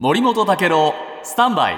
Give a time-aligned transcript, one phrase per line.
[0.00, 0.94] 森本武郎
[1.24, 1.76] スタンバイ。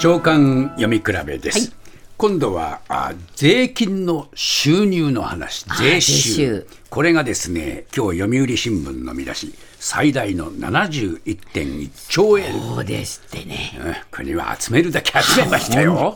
[0.00, 1.72] 長官読み比べです、はい。
[2.16, 5.64] 今度はあ税金の収入の話。
[5.78, 6.12] 税収。
[6.14, 6.66] 税収。
[6.90, 12.60] これがですね今日読売新聞の見出し最大の71.1兆円。
[12.60, 13.78] そうですってね。
[13.78, 16.12] うん国は集めるだけ集めましたよ。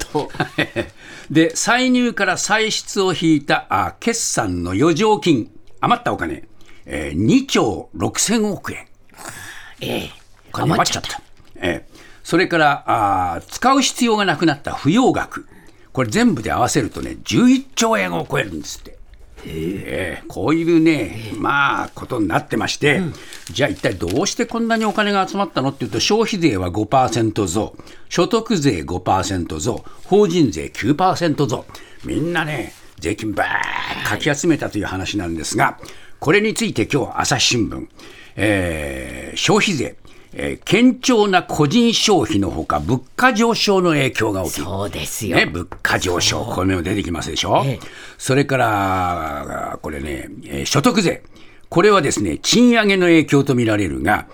[1.30, 6.48] で、歳入から歳出を引いたあ決算の余剰金、余ったお金、
[6.84, 8.88] えー2兆6000億円。
[9.80, 10.10] ええ。
[10.48, 11.20] お金余っちゃった。
[11.56, 15.46] えーそれからあ使う必要がなくなった不要額、
[15.92, 18.98] これ全部で合わせるとね、11兆円を超えるんですって。
[19.46, 20.22] え。
[20.24, 23.00] ーこういうね、まあ、ことになってまして、
[23.52, 27.76] じゃあ一体どうしてこんなにお金が集まったのっていうと、消費税は5%増、
[28.08, 31.64] 所得税5%増、法人税9%増、
[32.04, 35.78] みんなね、税金ばーかき集めたという話なんですが、
[36.18, 37.86] これについて今日、朝日新聞、
[38.36, 39.96] えー消費税、
[40.32, 44.60] えー堅調な個人消費のほか、物価上昇の影響が大きい。
[44.62, 45.36] そうですよ。
[45.36, 47.80] ね、物価上昇、これも出てきますでしょ、ええ。
[48.18, 51.22] それから、これね、えー所得税、
[51.68, 54.26] これはですね、賃上げの影響と見られるが、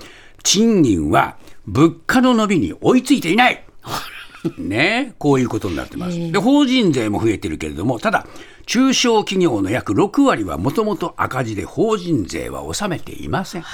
[0.42, 1.36] 賃金は
[1.67, 3.64] 物価の伸びに追いついていない。
[4.59, 6.33] ね、こういうことになってます。
[6.33, 8.27] で、法人税も増えてるけれども、ただ、
[8.67, 13.65] 中小企業の約6割はもともと赤字で法人税は納めていません。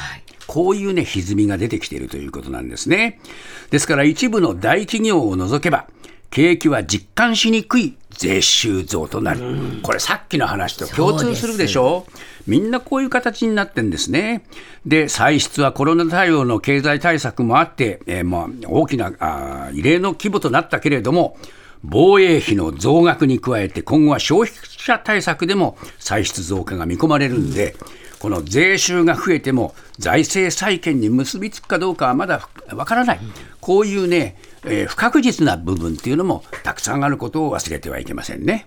[0.46, 3.20] こういうね、歪みが出てきているということなんですね。
[3.70, 5.86] ですから一部の大企業を除けば、
[6.30, 9.40] 景気は実感しにくい税収増となる。
[9.82, 12.06] これさっきの話と共通するでしょ？
[12.46, 14.44] みんなこういう形になってんですね。
[14.86, 21.36] で、歳出はコロナ対応の経済対策もあって、えーまあ、大きなあー異例の規模となったけれども、
[21.84, 27.76] 防衛費の増額に加えて、今後は消費者対策でも歳出増加が見込まれるんで、
[28.18, 33.20] この税収が増えても財政再建に結びつくかどうかはまだわからない、
[33.60, 38.66] こういうね、えー不確実な部分っていうのもたくさんあることを忘れてはいけませんね。